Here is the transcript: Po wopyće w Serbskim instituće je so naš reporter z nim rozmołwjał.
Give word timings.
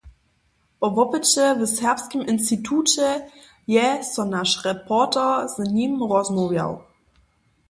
Po 0.79 0.87
wopyće 0.95 1.43
w 1.59 1.67
Serbskim 1.73 2.23
instituće 2.33 3.09
je 3.75 3.85
so 4.09 4.25
naš 4.33 4.55
reporter 4.69 5.29
z 5.55 5.69
nim 5.77 5.95
rozmołwjał. 6.13 6.73